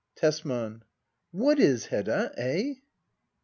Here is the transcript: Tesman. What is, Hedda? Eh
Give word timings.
Tesman. 0.15 0.81
What 1.31 1.59
is, 1.59 1.85
Hedda? 1.85 2.33
Eh 2.35 2.73